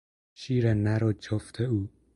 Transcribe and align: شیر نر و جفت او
شیر 0.41 0.65
نر 0.83 1.03
و 1.03 1.11
جفت 1.23 1.61
او 1.61 1.89